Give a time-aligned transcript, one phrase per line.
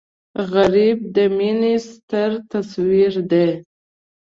[0.51, 3.49] غریب د مینې ستر تصویر دی